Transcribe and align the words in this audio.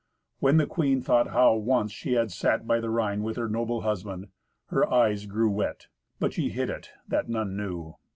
When 0.39 0.57
the 0.57 0.65
queen 0.65 1.03
thought 1.03 1.27
how 1.27 1.53
once 1.53 1.91
she 1.91 2.13
had 2.13 2.31
sat 2.31 2.65
by 2.65 2.79
the 2.79 2.89
Rhine 2.89 3.21
with 3.21 3.37
her 3.37 3.47
noble 3.47 3.81
husband, 3.81 4.29
her 4.69 4.91
eyes 4.91 5.27
grew 5.27 5.51
wet. 5.51 5.89
But 6.19 6.33
she 6.33 6.49
hid 6.49 6.71
it, 6.71 6.89
that 7.07 7.29
none 7.29 7.55
knew. 7.55 7.97